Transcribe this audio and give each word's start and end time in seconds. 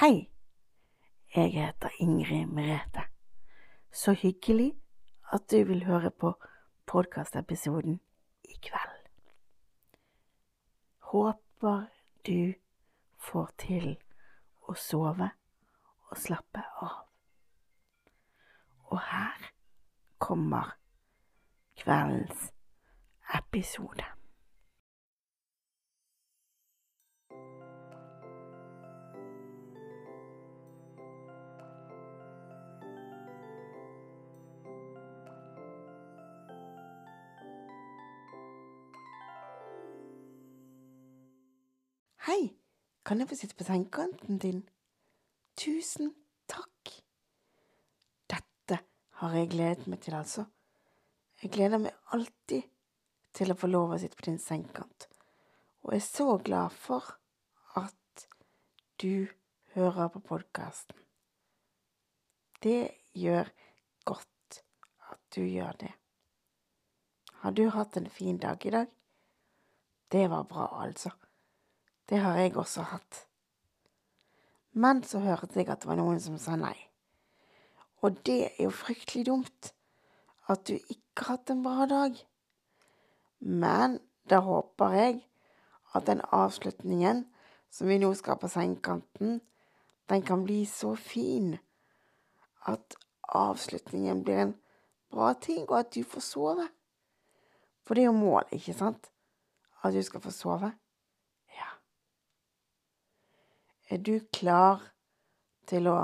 Hei, 0.00 0.30
jeg 1.34 1.52
heter 1.52 1.88
Ingrid 1.98 2.46
Merete. 2.46 3.00
Så 3.92 4.12
hyggelig 4.12 4.74
at 5.32 5.50
du 5.50 5.64
vil 5.64 5.84
høre 5.84 6.10
på 6.10 6.34
podkastepisoden 6.86 8.00
i 8.44 8.58
kveld. 8.62 9.06
Håper 10.98 11.86
du 12.26 12.52
får 13.16 13.48
til 13.58 13.86
å 14.68 14.76
sove 14.76 15.30
og 16.10 16.20
slappe 16.26 16.66
av. 16.84 17.00
Og 18.92 19.00
her 19.00 19.48
kommer 20.18 20.76
kveldens 21.80 22.52
episode. 23.40 24.15
Hei, 42.26 42.56
kan 43.06 43.20
jeg 43.22 43.28
få 43.30 43.36
sitte 43.38 43.54
på 43.54 43.62
sengekanten 43.62 44.40
din? 44.42 44.64
Tusen 45.54 46.08
takk. 46.50 46.90
Dette 48.26 48.78
har 49.20 49.34
jeg 49.38 49.50
gledet 49.52 49.84
meg 49.86 50.00
til, 50.02 50.16
altså. 50.18 50.42
Jeg 51.38 51.52
gleder 51.54 51.78
meg 51.78 51.94
alltid 52.16 52.64
til 53.38 53.54
å 53.54 53.56
få 53.60 53.70
lov 53.70 53.94
å 53.94 53.98
sitte 54.02 54.18
på 54.18 54.26
din 54.26 54.40
sengekant, 54.42 55.06
og 55.86 55.92
jeg 55.94 56.02
er 56.02 56.06
så 56.08 56.26
glad 56.48 56.74
for 56.74 57.12
at 57.78 58.24
du 58.98 59.28
hører 59.76 60.10
på 60.16 60.24
podkasten. 60.32 60.98
Det 62.58 62.90
gjør 63.14 63.52
godt 64.02 64.58
at 65.12 65.22
du 65.38 65.44
gjør 65.44 65.78
det. 65.84 65.92
Har 67.44 67.54
du 67.54 67.68
hatt 67.70 68.02
en 68.02 68.10
fin 68.10 68.42
dag 68.42 68.66
i 68.66 68.74
dag? 68.74 68.90
Det 70.10 70.26
var 70.34 70.50
bra, 70.50 70.66
altså. 70.82 71.14
Det 72.08 72.18
har 72.22 72.38
jeg 72.38 72.56
også 72.56 72.86
hatt. 72.92 73.26
Men 74.72 75.02
så 75.02 75.18
hørte 75.24 75.58
jeg 75.58 75.68
at 75.68 75.82
det 75.82 75.90
var 75.90 75.98
noen 75.98 76.20
som 76.22 76.38
sa 76.38 76.56
nei. 76.60 76.76
Og 78.04 78.18
det 78.26 78.40
er 78.52 78.66
jo 78.66 78.74
fryktelig 78.74 79.26
dumt 79.26 79.72
at 80.46 80.66
du 80.68 80.76
ikke 80.76 81.24
har 81.24 81.38
hatt 81.38 81.50
en 81.50 81.64
bra 81.64 81.86
dag. 81.90 82.18
Men 83.40 83.98
da 84.30 84.40
håper 84.44 84.94
jeg 84.94 85.18
at 85.96 86.06
den 86.06 86.20
avslutningen 86.34 87.24
som 87.70 87.88
vi 87.88 87.98
nå 87.98 88.12
skal 88.14 88.38
på 88.40 88.48
sengekanten, 88.48 89.40
den 90.08 90.22
kan 90.22 90.44
bli 90.44 90.64
så 90.68 90.94
fin 90.94 91.56
at 92.66 92.96
avslutningen 93.28 94.22
blir 94.24 94.42
en 94.44 94.54
bra 95.10 95.32
ting, 95.32 95.68
og 95.68 95.78
at 95.78 95.94
du 95.94 96.02
får 96.04 96.20
sove. 96.20 96.68
For 97.86 97.94
det 97.94 98.02
er 98.02 98.10
jo 98.10 98.18
målet, 98.18 98.52
ikke 98.52 98.74
sant? 98.74 99.10
At 99.82 99.94
du 99.94 100.02
skal 100.02 100.20
få 100.20 100.30
sove. 100.30 100.72
Ja. 101.54 101.70
Er 103.86 103.98
du 104.02 104.16
klar 104.34 104.80
til 105.70 105.86
å 105.86 105.98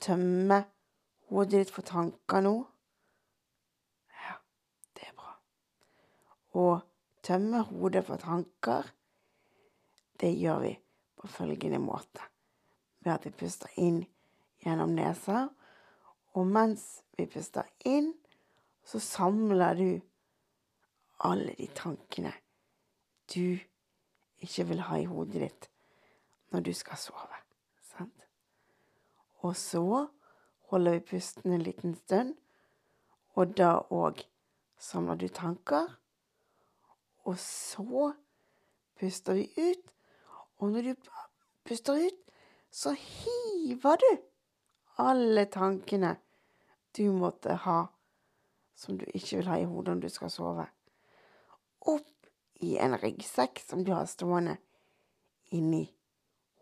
tømme 0.00 0.62
hodet 1.28 1.58
ditt 1.58 1.72
for 1.74 1.84
tanker 1.84 2.40
nå? 2.40 2.54
Ja, 4.16 4.36
det 4.96 5.10
er 5.10 5.16
bra. 5.18 5.34
Å 6.56 6.64
tømme 7.26 7.60
hodet 7.68 8.06
for 8.06 8.22
tanker, 8.22 8.88
det 10.24 10.30
gjør 10.40 10.62
vi 10.64 10.70
på 11.20 11.28
følgende 11.28 11.82
måte. 11.84 12.24
Ved 13.04 13.12
at 13.12 13.26
vi 13.28 13.32
puster 13.42 13.76
inn 13.76 14.00
gjennom 14.64 14.94
nesa, 14.96 15.50
og 16.32 16.48
mens 16.48 17.02
vi 17.18 17.26
puster 17.28 17.68
inn, 17.84 18.14
så 18.88 19.02
samler 19.04 19.76
du 19.76 19.90
alle 21.28 21.52
de 21.58 21.68
tankene 21.76 22.32
du 23.34 23.60
ikke 24.40 24.64
vil 24.70 24.80
ha 24.88 24.96
i 24.96 25.04
hodet 25.10 25.44
ditt 25.44 25.68
når 26.50 26.60
du 26.60 26.72
skal 26.74 26.98
sove. 26.98 27.40
Sant? 27.92 28.26
Og 29.40 29.56
så 29.56 30.06
holder 30.70 30.98
vi 30.98 31.06
pusten 31.12 31.52
en 31.52 31.62
liten 31.62 31.94
stund, 31.94 32.34
og 33.34 33.56
da 33.58 33.76
òg 33.90 34.24
samler 34.78 35.18
du 35.20 35.28
tanker. 35.28 35.96
Og 37.24 37.38
så 37.38 38.12
puster 38.98 39.38
vi 39.38 39.46
ut, 39.56 39.94
og 40.58 40.72
når 40.74 40.90
du 40.90 40.94
puster 41.64 42.06
ut, 42.06 42.18
så 42.70 42.92
hiver 42.94 43.96
du 43.96 44.10
alle 45.00 45.46
tankene 45.50 46.16
du 46.96 47.06
måtte 47.12 47.54
ha 47.64 47.80
som 48.80 48.98
du 48.98 49.04
ikke 49.14 49.40
vil 49.40 49.48
ha 49.50 49.58
i 49.60 49.68
hodet 49.68 49.96
når 49.96 50.02
du 50.06 50.12
skal 50.12 50.32
sove, 50.32 50.66
opp 51.80 52.30
i 52.64 52.76
en 52.80 52.96
ryggsekk 53.00 53.60
som 53.64 53.84
du 53.84 53.92
har 53.92 54.08
stående 54.08 54.56
inni 55.56 55.84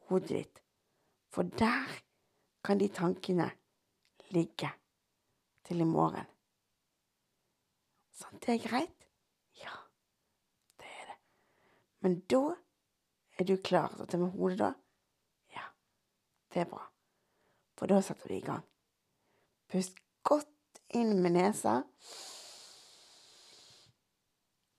hodet 0.09 0.29
ditt. 0.29 0.63
For 1.33 1.43
der 1.43 2.01
kan 2.65 2.81
de 2.81 2.89
tankene 2.89 3.51
ligge 4.31 4.71
til 5.65 5.81
i 5.81 5.85
morgen. 5.85 6.27
Sant 8.13 8.47
det 8.47 8.55
er 8.55 8.69
greit? 8.69 9.07
Ja, 9.63 9.75
det 10.81 10.87
er 11.01 11.11
det. 11.13 11.19
Men 12.01 12.21
da 12.21 12.43
er 13.39 13.47
du 13.47 13.57
klar 13.63 13.93
til 13.95 14.05
å 14.05 14.09
ta 14.11 14.21
med 14.21 14.35
hodet, 14.35 14.59
da? 14.59 14.73
Ja, 15.55 15.67
det 16.55 16.65
er 16.65 16.71
bra. 16.73 16.83
For 17.79 17.91
da 17.91 18.01
setter 18.03 18.33
vi 18.33 18.41
i 18.41 18.47
gang. 18.47 18.65
Pust 19.71 20.01
godt 20.27 20.83
inn 20.99 21.21
med 21.23 21.37
nesa. 21.37 21.83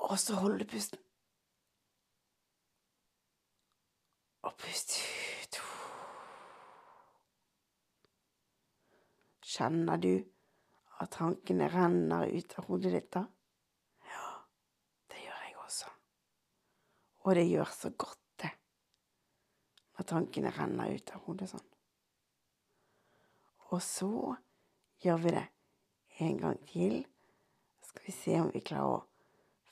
Og 0.09 0.17
så 0.19 0.35
holder 0.41 0.65
du 0.65 0.73
pusten. 0.73 0.99
Og 4.43 4.53
pust 4.57 4.97
ut. 4.97 5.18
Kjenner 9.49 9.97
du 9.97 10.13
at 11.01 11.13
tankene 11.15 11.69
renner 11.71 12.29
ut 12.29 12.53
av 12.59 12.67
hodet 12.69 12.91
ditt 12.93 13.09
da? 13.15 13.23
Ja, 14.05 14.25
det 15.09 15.23
gjør 15.23 15.45
jeg 15.47 15.55
også. 15.63 15.93
Og 17.25 17.35
det 17.39 17.45
gjør 17.49 17.71
så 17.73 17.91
godt, 18.03 18.21
det, 18.43 18.51
når 19.97 20.09
tankene 20.13 20.53
renner 20.53 20.93
ut 20.93 21.13
av 21.15 21.25
hodet 21.25 21.49
sånn. 21.53 21.67
Og 23.69 23.81
så 23.85 24.11
gjør 25.03 25.23
vi 25.23 25.33
det 25.37 25.45
en 26.25 26.37
gang 26.37 26.61
til. 26.69 26.99
Skal 27.85 28.05
vi 28.05 28.13
se 28.13 28.39
om 28.41 28.49
vi 28.53 28.61
klarer 28.65 28.99
å 28.99 29.05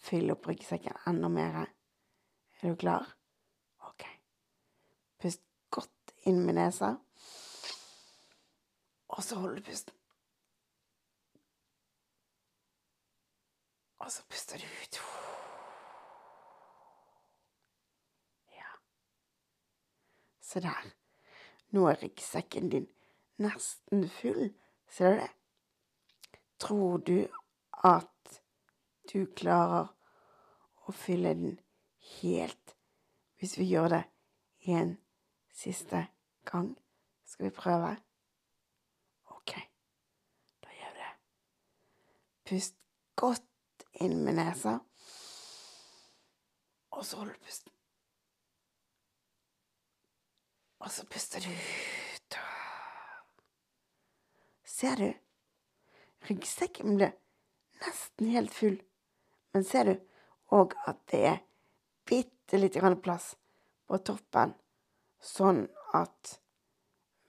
fylle 0.07 0.33
opp 0.33 0.47
ryggsekken 0.49 1.01
enda 1.09 1.29
mer. 1.29 1.65
Er 2.61 2.73
du 2.73 2.77
klar? 2.79 3.05
Ok. 3.89 4.05
Pust 5.21 5.43
godt 5.73 6.13
inn 6.29 6.43
med 6.45 6.57
nesa. 6.57 6.95
Og 9.17 9.23
så 9.23 9.35
holder 9.35 9.55
du 9.59 9.65
pusten. 9.65 9.93
Og 13.97 14.11
så 14.11 14.23
puster 14.29 14.61
du 14.61 14.65
ut. 14.65 14.99
Ja. 18.53 18.69
Se 20.41 20.61
der. 20.61 20.93
Nå 21.73 21.87
er 21.89 21.97
ryggsekken 22.03 22.69
din 22.71 22.87
nesten 23.41 24.09
full. 24.09 24.53
Ser 24.87 25.09
du 25.09 25.19
det? 25.21 25.31
Tror 26.59 26.97
du 26.97 27.27
at 27.83 28.41
du 29.13 29.25
klarer 29.37 29.89
å 30.87 30.93
fylle 30.95 31.33
den 31.37 31.59
helt 32.21 32.75
hvis 33.37 33.57
vi 33.59 33.67
gjør 33.69 33.91
det 33.93 34.03
en 34.73 34.97
siste 35.53 36.07
gang? 36.49 36.71
Skal 37.25 37.49
vi 37.49 37.53
prøve? 37.53 37.97
Ok, 39.35 39.53
da 40.63 40.73
gjør 40.79 40.95
vi 40.95 41.03
det. 41.03 41.13
Pust 42.47 42.75
godt 43.19 43.43
inn 43.99 44.21
med 44.23 44.37
nesa, 44.37 44.77
og 46.95 47.03
så 47.05 47.19
holder 47.19 47.33
du 47.35 47.43
pusten. 47.43 47.73
Og 50.79 50.91
så 50.93 51.03
puster 51.11 51.43
du 51.43 51.49
ut. 51.51 52.37
Ser 54.63 54.95
du? 55.01 55.09
Ryggsekken 56.29 56.95
ble 56.95 57.11
nesten 57.81 58.31
helt 58.31 58.53
full, 58.53 58.79
men 59.51 59.67
ser 59.67 59.91
du 59.91 59.93
òg 60.55 60.77
at 60.87 61.03
det 61.11 61.21
er 61.33 61.43
bitte 62.07 62.59
lite 62.61 62.79
grann 62.79 62.99
plass 63.03 63.33
på 63.87 63.99
toppen, 64.07 64.55
sånn 65.19 65.65
at 65.97 66.37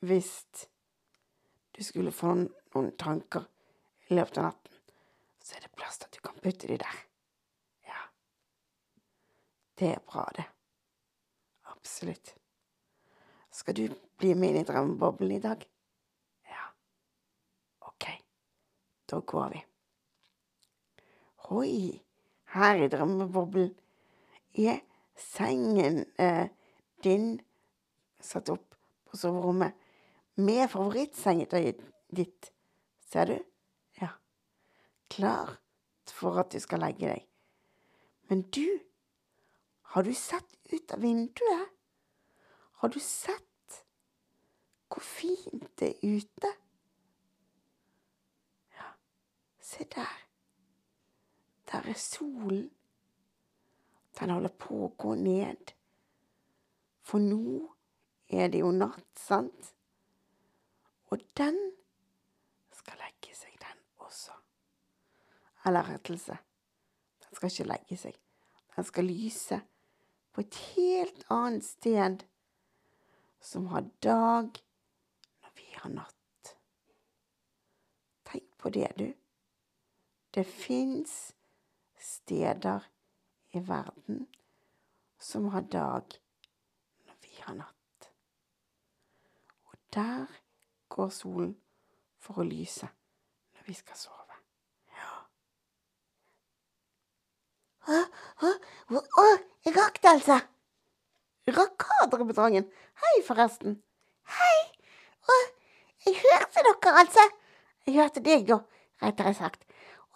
hvis 0.06 0.32
du 1.75 1.82
skulle 1.82 2.15
få 2.15 2.35
noen 2.38 2.93
tanker 3.00 3.49
i 4.09 4.15
løpet 4.15 4.38
av 4.38 4.50
natten, 4.53 4.68
så 5.49 5.56
er 5.56 5.65
det 5.65 5.73
plass 5.73 5.97
til 5.97 6.11
at 6.11 6.17
du 6.17 6.21
kan 6.21 6.41
putte 6.45 6.69
de 6.69 6.77
der. 6.77 6.97
Ja. 7.89 8.03
Det 9.81 9.89
er 9.95 10.03
bra, 10.05 10.27
det. 10.37 10.45
Absolutt. 11.73 12.35
Skal 13.50 13.77
du 13.79 13.87
bli 14.21 14.35
med 14.37 14.53
inn 14.53 14.61
i 14.61 14.69
drømmeboblen 14.69 15.33
i 15.39 15.41
dag? 15.41 15.65
Ja. 16.50 16.67
Ok, 17.89 18.11
da 19.09 19.23
går 19.33 19.49
vi. 19.55 19.65
Oi, 21.56 21.73
her 22.53 22.85
i 22.85 22.93
drømmeboblen 22.93 23.73
er 24.69 24.83
sengen 25.17 26.03
eh, 26.21 26.53
din 27.05 27.39
satt 28.21 28.53
opp 28.53 28.77
på 29.09 29.17
soverommet 29.17 29.73
med 30.37 30.69
favorittsengetøyet 30.69 31.81
ditt. 32.12 32.53
Ser 33.09 33.33
du? 33.33 33.39
Klar 35.08 35.56
for 36.12 36.38
at 36.40 36.52
du 36.52 36.60
skal 36.60 36.82
legge 36.82 37.08
deg. 37.08 37.25
Men 38.28 38.43
du, 38.52 38.66
har 39.93 40.05
du 40.05 40.12
sett 40.14 40.58
ut 40.72 40.93
av 40.93 41.00
vinduet? 41.00 41.75
Har 42.81 42.88
du 42.88 43.00
sett 43.00 43.44
hvor 44.88 45.05
fint 45.05 45.69
det 45.78 45.88
er 45.90 46.16
ute? 46.16 46.50
Ja, 48.76 48.88
se 49.60 49.84
der. 49.94 50.14
Der 51.72 51.88
er 51.88 51.99
solen. 52.00 52.70
Den 54.19 54.32
holder 54.34 54.55
på 54.58 54.78
å 54.87 54.93
gå 54.99 55.14
ned. 55.20 55.75
For 57.05 57.22
nå 57.22 57.69
er 58.28 58.49
det 58.52 58.64
jo 58.64 58.72
natt, 58.75 59.06
sant? 59.20 59.75
Og 61.12 61.22
den 61.38 61.60
skal 62.75 62.99
legge 63.05 63.37
seg, 63.37 63.55
den 63.60 63.84
også. 64.05 64.34
Eller 65.69 65.85
rettelse, 65.85 66.38
den 67.25 67.37
skal 67.37 67.53
ikke 67.53 67.69
legge 67.69 67.97
seg. 68.00 68.15
Den 68.76 68.87
skal 68.88 69.05
lyse 69.05 69.61
på 70.32 70.41
et 70.41 70.61
helt 70.75 71.25
annet 71.35 71.67
sted 71.67 72.25
som 73.41 73.67
har 73.73 73.85
dag 74.03 74.49
når 75.43 75.53
vi 75.61 75.67
har 75.75 75.93
natt. 75.93 76.55
Tenk 78.25 78.49
på 78.59 78.73
det, 78.73 78.88
du. 78.97 79.09
Det 80.35 80.47
fins 80.47 81.35
steder 82.00 82.88
i 83.50 83.61
verden 83.69 84.26
som 85.19 85.49
har 85.49 85.61
dag 85.61 86.19
når 87.06 87.17
vi 87.23 87.41
har 87.43 87.55
natt. 87.55 88.11
Og 89.65 89.75
der 89.94 90.26
går 90.88 91.09
solen 91.09 91.56
for 92.19 92.41
å 92.43 92.47
lyse 92.47 92.88
når 93.56 93.67
vi 93.67 93.75
skal 93.75 93.97
sove. 93.97 94.38
Ja. 94.94 95.12
Å, 97.88 97.99
å, 98.44 98.49
å, 99.00 99.26
jeg 99.64 99.73
rakk 99.73 100.00
det, 100.05 100.11
altså. 100.11 100.37
Drømmedrangen? 102.12 102.67
Hei, 103.00 103.12
forresten. 103.25 103.79
Hei. 104.29 104.58
Å, 105.25 105.37
jeg 106.05 106.19
hørte 106.20 106.64
dere, 106.67 106.93
altså. 107.00 107.25
Jeg 107.88 107.96
hørte 107.96 108.20
deg, 108.25 108.44
da, 108.50 108.58
rettere 109.00 109.32
sagt. 109.38 109.64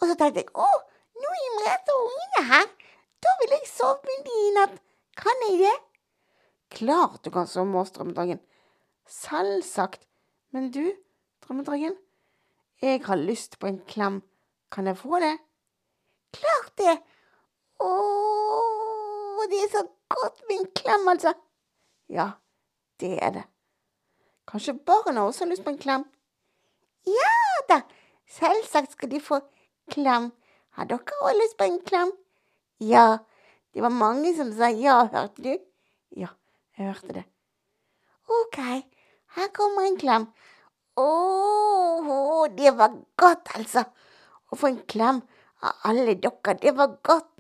Og 0.01 0.11
så 0.11 0.17
tenkte 0.21 0.43
jeg 0.43 0.53
å, 0.53 0.69
nå 1.17 1.31
er 1.39 1.55
Merete 1.57 1.97
og 1.97 2.11
ungene 2.11 2.43
her. 2.51 2.69
Da 3.25 3.33
vil 3.41 3.55
jeg 3.57 3.71
sove 3.71 4.05
med 4.05 4.27
de 4.27 4.37
i 4.43 4.53
natt. 4.59 4.77
Kan 5.17 5.47
jeg 5.47 5.63
det? 5.63 5.75
Klart 6.77 7.25
du 7.25 7.31
kan 7.33 7.49
sove 7.49 7.71
med 7.71 7.81
oss, 7.87 7.95
Drømmedrangen. 7.97 8.43
Selvsagt. 9.09 10.05
Men 10.53 10.69
du, 10.75 10.85
Drømmedrangen, 11.47 11.97
jeg 12.85 13.01
har 13.07 13.17
lyst 13.17 13.57
på 13.63 13.71
en 13.71 13.81
klem. 13.89 14.21
Kan 14.73 14.93
jeg 14.93 15.01
få 15.01 15.23
det? 15.25 15.39
Klart 16.37 16.77
det! 16.81 16.99
Å, 17.83 19.47
det 19.51 19.63
er 19.65 19.71
så 19.73 19.83
godt 20.15 20.45
med 20.49 20.61
en 20.61 20.69
klem, 20.79 21.09
altså. 21.15 21.33
Ja, 22.13 22.29
det 23.03 23.17
er 23.19 23.35
det. 23.39 23.45
Kanskje 24.49 24.75
barna 24.87 25.27
også 25.27 25.45
har 25.45 25.53
lyst 25.53 25.65
på 25.65 25.73
en 25.73 25.81
klem? 25.83 26.05
Ja 27.09 27.35
da, 27.69 27.81
selvsagt 28.31 28.95
skal 28.95 29.11
de 29.11 29.21
få 29.23 29.41
klem. 29.91 30.31
Har 30.77 30.89
dere 30.91 31.19
også 31.23 31.39
lyst 31.39 31.59
på 31.59 31.69
en 31.69 31.81
klem? 31.87 32.13
Ja, 32.81 33.19
det 33.75 33.83
var 33.83 33.95
mange 33.95 34.35
som 34.37 34.53
sa 34.57 34.71
ja, 34.75 35.03
hørte 35.13 35.43
du? 35.45 35.53
Ja, 36.17 36.33
jeg 36.79 36.93
hørte 36.93 37.19
det. 37.21 37.25
Ok, 38.29 38.59
her 39.37 39.53
kommer 39.57 39.87
en 39.87 39.99
klem. 40.01 40.29
Å, 41.01 42.47
det 42.57 42.73
var 42.79 42.97
godt, 43.19 43.53
altså. 43.57 43.85
Å 44.53 44.59
få 44.59 44.73
en 44.73 44.83
klem 44.89 45.23
av 45.63 45.87
alle 45.89 46.15
dere, 46.15 46.57
det 46.61 46.75
var 46.77 46.99
godt. 47.03 47.32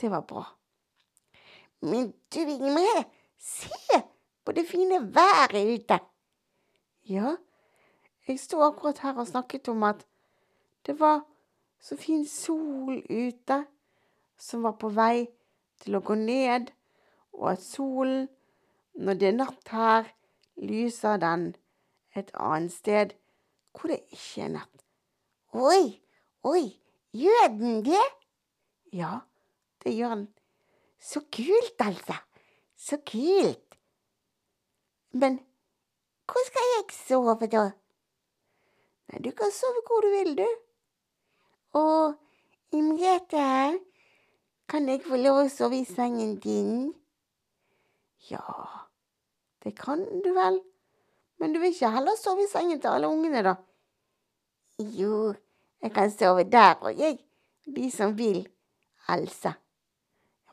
Det 0.00 0.10
var 0.10 0.20
bra. 0.20 0.44
Men 1.80 2.12
du, 2.34 2.40
Ingrid, 2.40 3.04
se 3.38 4.02
på 4.44 4.52
det 4.52 4.66
fine 4.68 5.14
været 5.14 5.74
ute. 5.74 5.98
Ja, 7.08 7.36
jeg 8.28 8.40
sto 8.40 8.60
akkurat 8.64 8.98
her 8.98 9.18
og 9.18 9.26
snakket 9.26 9.68
om 9.68 9.82
at 9.82 10.06
det 10.86 11.00
var 11.00 11.20
så 11.80 11.96
fin 11.96 12.26
sol 12.28 13.02
ute 13.10 13.64
som 14.38 14.62
var 14.62 14.78
på 14.80 14.88
vei 14.88 15.26
til 15.84 15.98
å 15.98 16.00
gå 16.00 16.16
ned, 16.16 16.70
og 17.36 17.50
at 17.52 17.62
solen, 17.62 18.28
når 18.94 19.20
det 19.20 19.28
er 19.28 19.36
natt 19.36 19.72
her, 19.74 20.08
lyser 20.56 21.20
den 21.20 21.50
et 22.16 22.30
annet 22.34 22.72
sted 22.72 23.14
hvor 23.74 23.90
det 23.90 24.00
ikke 24.14 24.46
er 24.46 24.52
natt. 24.54 24.84
Oi, 25.52 26.00
oi, 26.46 26.64
gjør 27.12 27.48
den 27.58 27.82
det? 27.86 28.04
Ja, 28.94 29.18
det 29.84 29.94
gjør 29.94 30.14
han. 30.14 30.26
Så 31.00 31.20
kult, 31.32 31.80
altså. 31.80 32.16
Så 32.76 32.98
kult. 33.06 33.78
Men 35.12 35.38
hvor 36.26 36.46
skal 36.48 36.70
jeg 36.74 36.84
sove, 36.96 37.46
da? 37.52 37.64
Nei, 39.10 39.20
du 39.20 39.30
kan 39.36 39.52
sove 39.52 39.82
hvor 39.86 40.00
du 40.04 40.10
vil, 40.14 40.36
du. 40.38 40.46
Og 41.74 42.14
her, 42.74 43.78
kan 44.68 44.88
jeg 44.88 45.02
få 45.04 45.18
lov 45.20 45.44
å 45.44 45.48
sove 45.52 45.78
i 45.78 45.84
sengen 45.86 46.38
din? 46.42 46.94
Ja, 48.30 48.40
det 49.62 49.76
kan 49.78 50.02
du 50.24 50.32
vel. 50.34 50.60
Men 51.38 51.52
du 51.52 51.60
vil 51.60 51.74
ikke 51.74 51.92
heller 51.92 52.16
sove 52.18 52.46
i 52.46 52.50
sengen 52.50 52.80
til 52.80 52.88
alle 52.90 53.08
ungene, 53.08 53.42
da? 53.44 53.54
Jo, 54.78 55.34
jeg 55.82 55.92
kan 55.94 56.10
sove 56.10 56.46
der 56.50 56.80
òg, 56.80 56.96
jeg. 56.98 57.20
De 57.64 57.90
som 57.90 58.16
vil. 58.18 58.42
Else. 59.08 59.52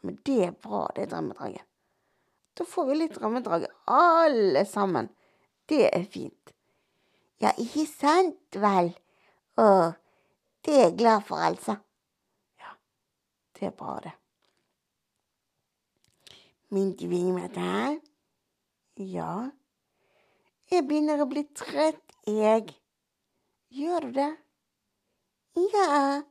Men 0.01 0.18
det 0.25 0.39
er 0.48 0.56
bra, 0.57 0.88
det, 0.95 1.09
Drømmedraget. 1.12 1.65
Da 2.57 2.65
får 2.68 2.86
vi 2.89 2.95
litt 2.98 3.15
drømmedraget, 3.15 3.71
alle 3.88 4.65
sammen. 4.68 5.09
Det 5.69 5.86
er 5.88 6.03
fint. 6.12 6.53
Ja, 7.41 7.53
ikke 7.58 7.86
sant 7.88 8.58
vel? 8.60 8.91
Å, 9.62 9.67
det 10.65 10.74
er 10.75 10.84
jeg 10.89 10.98
glad 11.00 11.24
for, 11.25 11.41
Else. 11.41 11.77
Ja, 12.62 12.74
det 13.58 13.70
er 13.70 13.77
bra, 13.77 13.96
det. 14.03 14.13
Min 16.72 16.93
dvingmette 17.00 17.63
her? 17.63 17.98
Ja. 18.96 19.31
Jeg 20.72 20.86
begynner 20.88 21.24
å 21.24 21.29
bli 21.31 21.43
trøtt, 21.58 22.15
jeg. 22.27 22.75
Gjør 23.72 24.08
du 24.08 24.13
det? 24.20 24.31
Ja. 25.72 26.22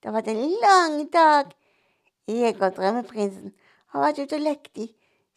Det 0.00 0.08
har 0.08 0.16
vært 0.16 0.30
en 0.32 0.44
lang 0.62 0.96
dag. 1.12 1.50
Jeg 2.30 2.56
og 2.62 2.76
drømmeprinsen 2.76 3.54
har 3.92 4.04
vært 4.04 4.20
ute 4.22 4.38
og 4.38 4.44
lekt 4.44 4.78
i 4.78 4.86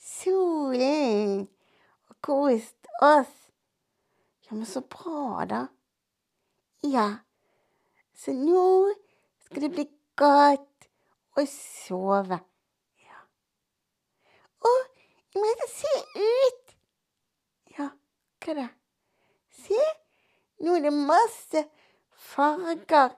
solen 0.04 1.48
og 2.10 2.18
kost 2.26 2.90
oss. 3.02 3.34
Ja, 4.46 4.56
men 4.56 4.66
så 4.70 4.82
bra, 4.82 5.46
da. 5.50 5.62
Ja. 6.84 7.08
Så 8.14 8.36
nå 8.36 8.94
skal 9.46 9.66
det 9.66 9.72
bli 9.74 9.86
godt 10.20 10.88
å 11.40 11.46
sove. 11.50 12.40
Ja. 13.02 13.22
Å, 14.62 14.74
jeg 15.34 15.42
må 15.42 15.70
se 15.72 15.94
ut! 16.20 16.76
Ja, 17.78 17.90
hva 18.44 18.58
det? 18.60 18.70
Se, 19.64 19.88
nå 20.62 20.78
er 20.78 20.86
det 20.90 20.94
masse 20.94 21.66
farger 22.34 23.16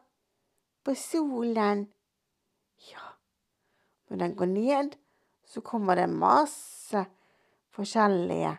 på 0.86 0.96
solen. 1.00 1.88
Ja, 2.92 3.15
når 4.10 4.22
den 4.22 4.36
går 4.36 4.52
ned, 4.52 4.98
så 5.46 5.62
kommer 5.62 5.96
det 5.96 6.10
masse 6.10 7.06
forskjellige 7.76 8.56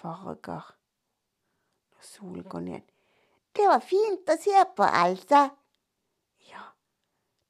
farger 0.00 0.70
når 1.94 2.06
solen 2.06 2.46
går 2.48 2.60
ned. 2.66 2.84
Det 3.56 3.66
var 3.66 3.82
fint 3.82 4.30
å 4.30 4.36
se 4.38 4.62
på, 4.76 4.86
Else. 4.86 5.42
Ja, 6.50 6.62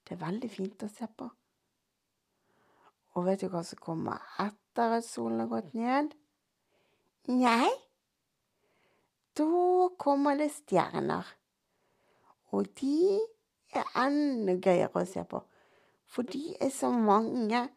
det 0.08 0.16
er 0.16 0.24
veldig 0.24 0.50
fint 0.50 0.82
å 0.84 0.88
se 0.88 1.06
på. 1.06 1.28
Og 3.18 3.26
vet 3.26 3.42
du 3.42 3.50
hva 3.52 3.62
som 3.66 3.80
kommer 3.82 4.22
etter 4.40 4.96
at 5.00 5.06
solen 5.06 5.42
har 5.42 5.50
gått 5.50 5.74
ned? 5.76 6.14
Nei, 7.30 7.68
da 9.36 9.88
kommer 10.00 10.38
det 10.40 10.50
stjerner. 10.54 11.26
Og 12.54 12.70
de 12.80 13.20
er 13.76 13.92
enda 13.98 14.56
gøyere 14.56 15.02
å 15.02 15.06
se 15.06 15.22
på. 15.28 15.42
For 16.10 16.26
de 16.26 16.56
er 16.60 16.72
så 16.74 16.90
mange, 16.90 17.68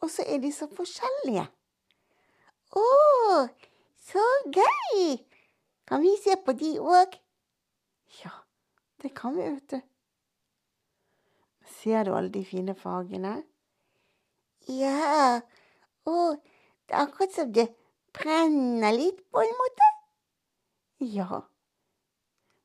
og 0.00 0.10
så 0.10 0.22
er 0.30 0.38
de 0.42 0.50
så 0.54 0.68
forskjellige. 0.70 1.46
Å, 2.78 2.84
så 4.06 4.26
gøy! 4.54 5.16
Kan 5.88 6.04
vi 6.04 6.14
se 6.22 6.36
på 6.40 6.54
de 6.56 6.70
òg? 6.80 7.16
Ja, 8.22 8.30
det 9.02 9.10
kan 9.18 9.34
vi, 9.36 9.48
vet 9.56 9.74
du. 9.74 9.80
Ser 11.80 12.06
du 12.06 12.14
alle 12.14 12.30
de 12.32 12.44
fine 12.46 12.76
fargene? 12.78 13.34
Ja. 14.70 15.40
Å, 16.06 16.14
det 16.86 16.94
er 16.94 17.02
akkurat 17.02 17.34
som 17.34 17.50
det 17.52 17.66
brenner 18.14 18.94
litt, 18.94 19.18
på 19.34 19.42
en 19.42 19.58
måte. 19.58 19.90
Ja. 21.04 21.42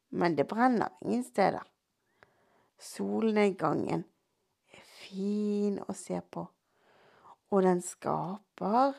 Men 0.09 0.37
det 0.37 0.47
brenner 0.49 0.93
ingen 1.01 1.25
steder. 1.25 1.65
Solnedgangen 2.79 4.05
fin 5.09 5.79
å 5.81 5.95
se 5.97 6.19
på, 6.21 6.45
og 7.49 7.63
den 7.65 7.81
skaper 7.81 8.93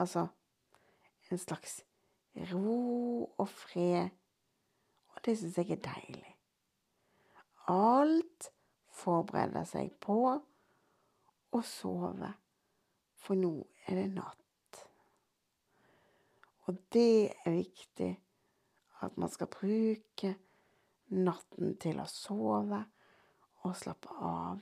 altså 0.00 0.26
en 1.30 1.40
slags 1.40 1.82
ro 2.50 3.24
og 3.38 3.48
fred, 3.48 4.10
og 5.14 5.20
det 5.26 5.36
syns 5.38 5.58
jeg 5.60 5.76
er 5.76 5.84
deilig. 5.84 6.34
Alt 7.70 8.50
forbereder 8.94 9.64
seg 9.68 9.94
på 10.02 10.18
å 11.54 11.62
sove, 11.64 12.32
for 13.20 13.38
nå 13.38 13.54
er 13.86 14.02
det 14.02 14.08
natt. 14.16 14.80
Og 16.64 16.80
det 16.92 17.32
er 17.44 17.56
viktig 17.58 18.10
at 19.04 19.16
man 19.20 19.32
skal 19.32 19.50
bruke 19.52 20.34
natten 21.14 21.74
til 21.80 22.00
å 22.00 22.06
sove 22.08 22.80
og 23.64 23.76
slappe 23.76 24.12
av. 24.24 24.60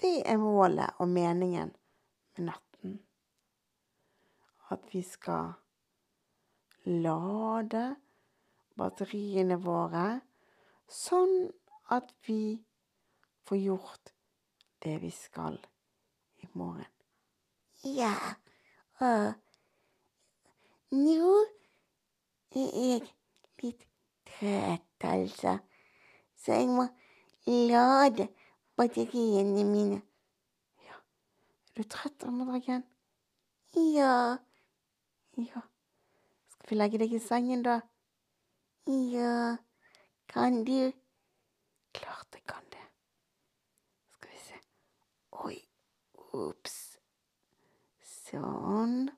Det 0.00 0.22
er 0.26 0.36
målet 0.40 0.90
og 0.98 1.08
meningen 1.08 1.70
med 2.36 2.46
natten. 2.50 2.98
At 4.70 4.88
vi 4.92 5.02
skal 5.06 5.52
lade 6.84 7.84
batteriene 8.76 9.56
våre 9.62 10.20
sånn 10.90 11.36
at 11.94 12.10
vi 12.26 12.58
får 13.48 13.60
gjort 13.60 14.12
det 14.84 14.98
vi 15.02 15.10
skal 15.14 15.58
i 16.42 16.48
morgen. 16.52 16.90
Ja. 17.84 18.14
Og 19.04 19.34
nå 20.94 21.30
er 22.54 22.68
jeg 22.78 23.02
litt 23.62 23.86
trøtt, 24.28 25.04
altså. 25.04 25.58
Så 26.36 26.52
jeg 26.60 26.68
må 26.68 26.86
lade 27.46 28.28
batteriene 28.76 29.64
mine. 29.64 30.02
Er 31.74 31.82
du 31.82 31.88
trøtt, 31.90 32.20
Drømmedragen? 32.22 32.84
Ja. 33.74 34.36
Ja. 35.36 35.62
Skal 36.52 36.70
vi 36.70 36.76
legge 36.78 37.00
deg 37.02 37.14
i 37.16 37.18
sengen, 37.18 37.64
da? 37.66 37.80
Ja. 38.86 39.56
Kan 40.30 40.62
du? 40.68 40.92
Klart 41.94 42.38
jeg 42.38 42.46
kan 42.46 42.62
det. 42.70 42.84
Skal 44.14 44.30
vi 44.30 44.38
se. 44.44 44.60
Oi. 45.42 45.58
Ops. 46.34 46.78
Sånn. 48.14 49.10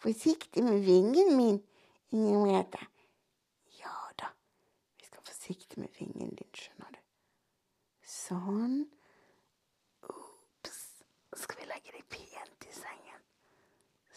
Forsiktig 0.00 0.64
med 0.64 0.82
vingen 0.88 1.36
min, 1.36 1.60
Inger 2.12 2.44
Merete. 2.44 2.80
Ja 3.80 3.96
da. 4.20 4.32
Vi 4.96 5.04
skal 5.08 5.24
forsiktig 5.24 5.84
med 5.84 5.92
vingen 6.00 6.32
din, 6.36 6.52
skjønner 6.56 6.96
du. 6.96 7.05
Sånn. 8.26 8.80
Ops. 10.10 10.78
Skal 11.38 11.60
vi 11.60 11.66
legge 11.70 11.92
deg 11.94 12.06
pent 12.10 12.64
i 12.66 12.72
sengen? 12.74 13.20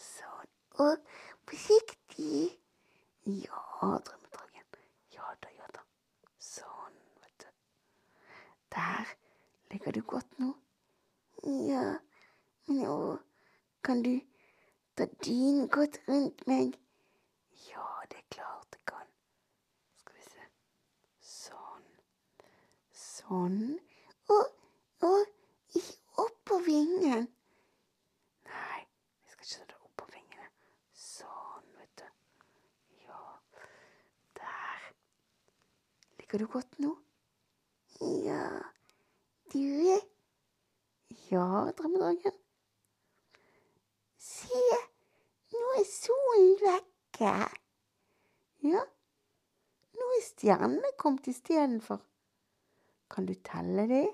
Sånn. 0.02 0.48
Og 0.82 1.04
forsiktig. 1.46 2.56
Ja, 3.28 3.60
drømmedragen. 4.08 4.66
Ja 5.14 5.28
da, 5.44 5.52
ja 5.54 5.68
da. 5.76 5.84
Sånn, 6.42 6.96
vet 7.22 7.44
du. 7.44 7.52
Der 8.74 9.12
ligger 9.70 9.94
du 9.94 10.00
godt 10.14 10.38
nå. 10.42 10.48
Ja. 11.68 11.84
Nå 12.66 12.96
kan 13.86 14.02
du 14.02 14.16
ta 14.98 15.06
dynen 15.22 15.68
godt 15.70 16.00
rundt 16.08 16.42
meg? 16.50 16.74
Ja, 17.68 17.86
det 18.10 18.24
er 18.24 18.26
klart 18.34 18.74
jeg 18.74 18.82
kan. 18.90 19.06
Skal 20.02 20.18
vi 20.18 20.26
se. 20.32 20.50
Sånn. 21.30 21.86
Sånn. 23.04 23.62
Og, 24.30 24.46
og 25.02 25.26
ikke 25.74 26.22
oppå 26.22 26.58
vingen. 26.66 27.24
Nei, 28.46 28.80
vi 29.24 29.32
skal 29.32 29.46
ikke 29.46 29.56
ta 29.56 29.64
det 29.72 29.78
oppå 29.88 30.06
vingene. 30.12 30.46
Sånn, 30.94 31.64
vet 31.80 32.02
du. 32.02 32.04
Ja. 33.08 33.22
Der. 34.38 34.86
Ligger 36.30 36.46
du 36.46 36.52
godt 36.52 36.78
nå? 36.78 36.90
Ja. 38.00 38.62
Du 39.52 39.58
Ja, 41.30 41.70
drømmedragen. 41.78 42.36
Se, 44.18 44.60
nå 45.50 45.72
er 45.80 45.88
solen 45.90 46.52
vekke. 46.60 47.32
Ja. 48.62 48.84
Nå 49.98 50.12
er 50.20 50.22
stjernene 50.28 50.92
kommet 51.02 51.26
istedenfor. 51.34 51.98
Kan 53.10 53.26
du 53.26 53.34
telle 53.50 53.88
de? 53.90 54.04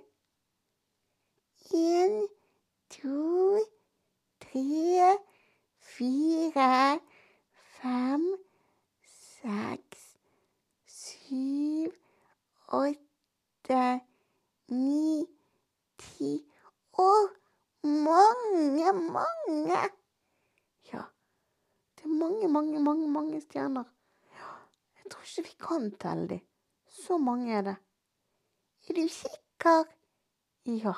En, 1.76 2.16
to, 2.96 3.60
tre, 4.40 5.12
fire, 5.92 6.96
åtte, 12.76 13.82
ni, 14.68 15.26
ti 15.98 16.32
og 16.92 17.32
mange, 17.82 18.92
mange. 18.92 19.80
Ja. 20.92 21.02
Det 21.96 22.04
er 22.04 22.08
mange, 22.08 22.48
mange, 22.48 22.82
mange, 22.82 23.08
mange 23.08 23.40
stjerner. 23.40 23.84
Ja. 24.32 24.52
Jeg 25.02 25.10
tror 25.10 25.22
ikke 25.22 25.48
vi 25.48 25.56
kan 25.68 25.90
telle 26.00 26.28
de. 26.28 26.40
Så 26.88 27.18
mange 27.18 27.52
er 27.52 27.62
det. 27.62 27.76
Er 28.88 28.94
du 28.94 29.08
sikker? 29.08 29.84
Ja. 30.66 30.92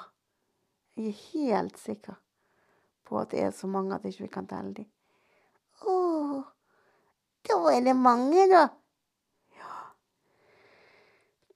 Jeg 0.97 1.06
er 1.08 1.23
helt 1.32 1.78
sikker 1.78 2.14
på 3.04 3.18
at 3.20 3.30
det 3.30 3.40
er 3.42 3.50
så 3.50 3.66
mange 3.66 3.94
at 3.94 4.04
ikke 4.04 4.26
vi 4.26 4.32
kan 4.32 4.49
telle 4.49 4.75
de. 4.75 4.85
Å, 5.87 5.94
da 7.49 7.58
er 7.73 7.85
det 7.87 7.94
mange, 7.97 8.49
da. 8.50 8.66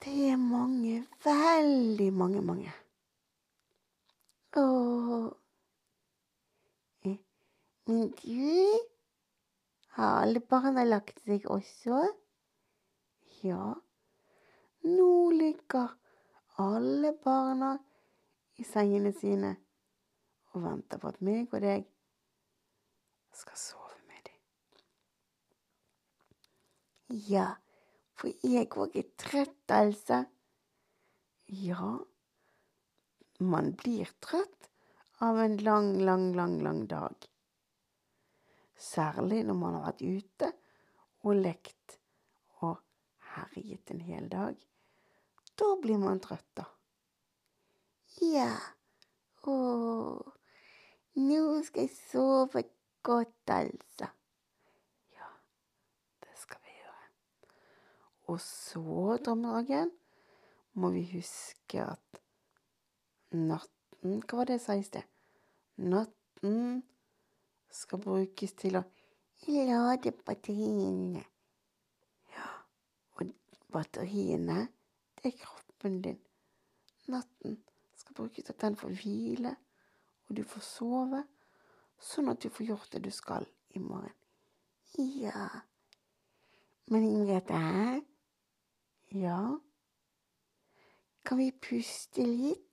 Det 0.03 0.29
er 0.29 0.35
mange, 0.35 1.05
veldig 1.23 2.09
mange, 2.13 2.41
mange. 2.43 2.71
Å. 4.59 4.63
Eh, 7.07 7.15
Men 7.87 8.09
du, 8.19 8.79
har 9.95 10.25
alle 10.25 10.41
barna 10.51 10.83
lagt 10.83 11.23
seg 11.23 11.47
også? 11.47 12.01
Ja. 13.45 13.69
Nå 14.83 15.09
ligger 15.31 15.95
alle 16.59 17.13
barna 17.23 17.71
i 18.59 18.67
sengene 18.67 19.13
sine 19.15 19.55
og 20.51 20.65
venter 20.67 20.99
på 20.99 21.13
at 21.13 21.21
meg 21.23 21.47
og 21.55 21.63
deg 21.63 21.87
skal 23.33 23.57
sove 23.57 23.95
med 24.09 24.27
dem. 24.27 24.39
Ja, 27.31 27.53
for 28.17 28.47
jeg 28.47 28.69
òg 28.79 28.97
er 28.99 29.09
trøtt, 29.19 29.73
altså. 29.73 30.23
Ja, 31.53 31.97
man 33.43 33.73
blir 33.77 34.09
trøtt 34.23 34.69
av 35.23 35.39
en 35.39 35.57
lang, 35.57 35.93
lang, 36.01 36.31
lang, 36.35 36.59
lang 36.63 36.83
dag. 36.87 37.29
Særlig 38.77 39.43
når 39.47 39.57
man 39.59 39.77
har 39.77 39.85
vært 39.87 40.03
ute 40.03 40.51
og 41.23 41.39
lekt 41.39 41.97
og 42.61 42.79
herjet 43.33 43.93
en 43.93 44.03
hel 44.03 44.29
dag. 44.31 44.55
Da 45.59 45.69
blir 45.81 45.99
man 46.01 46.21
trøtt, 46.23 46.49
da. 46.57 46.65
Ja. 48.21 48.51
Å, 49.43 49.53
nå 51.19 51.39
skal 51.67 51.87
jeg 51.87 51.95
sove 51.97 52.63
godt, 53.03 53.51
altså. 53.51 54.07
Ja, 55.15 55.29
det 56.23 56.35
skal 56.39 56.61
vi 56.63 56.75
gjøre. 56.77 57.09
Og 58.33 58.39
så, 58.41 59.17
drømmedragen, 59.25 59.91
må 60.73 60.89
vi 60.89 61.03
huske 61.11 61.83
at 61.85 62.21
natten 63.33 64.23
Hva 64.25 64.39
var 64.39 64.49
det 64.49 64.57
jeg 64.57 64.63
sa 64.63 64.75
i 64.79 64.85
sted? 64.87 65.05
Natten 65.77 66.81
skal 67.69 68.01
brukes 68.01 68.55
til 68.57 68.79
å 68.81 68.83
Lade 69.43 70.13
batteriene. 70.23 71.19
Ja, 72.31 72.45
og 73.19 73.33
batteriene, 73.75 74.69
det 75.19 75.33
er 75.33 75.41
kroppen 75.41 75.97
din. 76.05 76.21
Natten 77.11 77.57
skal 77.99 78.15
brukes 78.15 78.45
til 78.45 78.53
at 78.55 78.61
den 78.61 78.77
får 78.79 78.95
hvile, 79.01 79.51
og 80.29 80.37
du 80.37 80.45
får 80.47 80.63
sove, 80.63 81.21
sånn 81.99 82.31
at 82.31 82.39
du 82.39 82.47
får 82.55 82.69
gjort 82.69 82.95
det 82.95 83.03
du 83.03 83.11
skal 83.11 83.47
i 83.75 83.83
morgen. 83.83 84.15
Ja. 84.95 85.49
Men 86.87 87.03
Ingrid, 87.09 87.51
Ja, 89.13 89.59
kan 91.25 91.37
vi 91.37 91.51
puste 91.51 92.25
litt, 92.25 92.63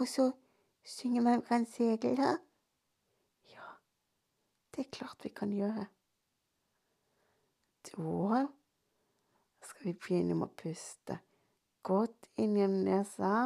og 0.00 0.08
så 0.08 0.30
synge 0.84 1.20
med 1.20 1.50
en 1.52 1.66
segel 1.68 2.16
her. 2.16 2.38
ja, 3.52 3.66
det 4.72 4.86
er 4.86 4.90
klart 4.90 5.24
vi 5.24 5.28
kan 5.28 5.52
gjøre. 5.52 5.86
Da 7.90 8.46
skal 9.68 9.84
vi 9.84 9.92
begynne 9.92 10.34
med 10.34 10.48
å 10.48 10.56
puste 10.64 11.20
godt 11.84 12.32
inn 12.40 12.56
gjennom 12.56 12.88
nesa. 12.88 13.36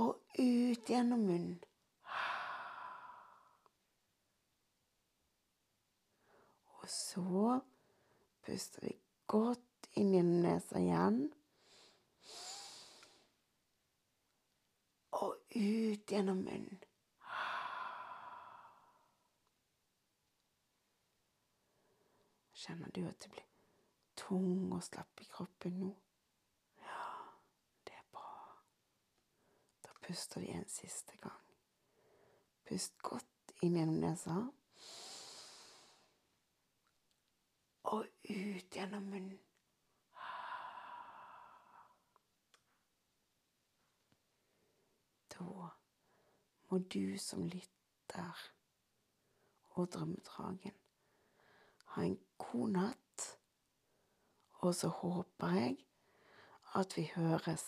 Og 0.00 0.16
ut 0.40 0.88
gjennom 0.88 1.28
munnen. 1.28 1.60
Og 6.80 6.88
så 6.88 7.60
puster 8.46 8.88
vi 8.88 8.96
godt 9.26 9.88
inn 9.96 10.12
gjennom 10.14 10.42
nesa 10.44 10.80
igjen. 10.80 11.20
Og 15.16 15.36
ut 15.56 16.12
gjennom 16.12 16.42
munnen. 16.44 16.82
Kjenner 22.66 22.90
du 22.90 23.04
at 23.06 23.20
det 23.22 23.30
blir 23.30 23.46
tung 24.18 24.72
og 24.74 24.82
slapp 24.82 25.22
i 25.22 25.28
kroppen 25.30 25.76
nå? 25.78 25.92
Ja, 26.82 27.02
det 27.86 27.94
er 27.94 28.06
bra. 28.12 28.32
Da 29.86 29.94
puster 30.02 30.42
vi 30.42 30.50
en 30.50 30.66
siste 30.68 31.14
gang. 31.22 31.44
Pust 32.66 32.98
godt 33.06 33.54
inn 33.62 33.78
gjennom 33.78 34.00
nesa. 34.02 34.40
Og 37.86 38.06
ut 38.30 38.74
gjennom 38.74 39.04
munnen. 39.10 39.38
Da 45.36 45.68
må 46.68 46.78
du 46.78 47.18
som 47.20 47.44
lytter 47.46 48.42
og 49.76 49.90
drømmedragen 49.92 50.74
ha 51.92 52.02
en 52.02 52.18
god 52.38 52.68
natt. 52.68 53.26
Og 54.64 54.74
så 54.74 54.88
håper 54.88 55.58
jeg 55.60 55.76
at 56.74 56.96
vi 56.96 57.06
høres 57.14 57.64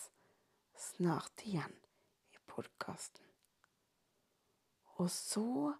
snart 0.77 1.45
igjen 1.45 1.75
i 2.33 2.41
podkasten. 2.47 3.25
Og 4.99 5.09
så 5.11 5.73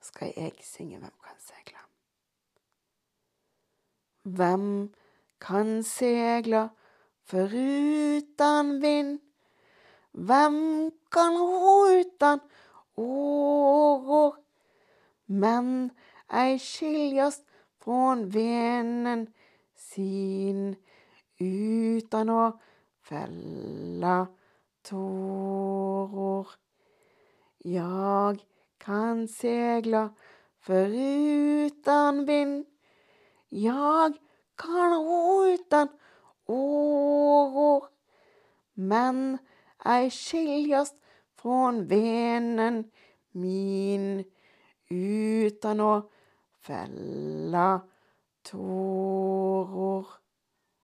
skal 0.00 0.32
jeg 0.36 0.52
synge 0.64 0.98
Hvem 0.98 1.22
kan 1.24 1.40
seile? 1.40 1.89
Hvem 4.22 4.92
kan 5.40 5.82
segla 5.82 6.68
foruten 7.24 8.80
vind? 8.82 9.20
Hvem 10.12 10.90
kan 11.12 11.36
ro 11.38 11.86
utan 12.00 12.40
åror? 12.96 14.36
Men 15.26 15.90
ei 16.28 16.58
skiljast 16.58 17.46
från 17.80 18.28
venen 18.28 19.26
sin 19.74 20.76
utan 21.38 22.30
å 22.30 22.44
fella 23.00 24.26
tårer. 24.82 26.46
Jag 27.58 28.44
kan 28.78 29.28
segla 29.28 30.10
foruten 30.60 32.26
vind. 32.26 32.66
Jag 33.52 34.16
kan 34.56 34.92
utan 35.54 35.88
oro, 36.46 37.88
Men 38.74 39.38
ej 39.84 40.10
skiljast 40.10 40.96
från 41.36 41.86
venen 41.86 42.90
min 43.32 44.24
utan 44.88 45.80
å 45.80 46.10
fella 46.60 47.80
tårer. 48.42 50.19